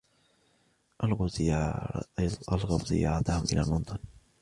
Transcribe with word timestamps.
ألغوا 1.03 1.27
زيارتهم 2.87 3.43
إلى 3.43 3.61
لندن. 3.61 3.97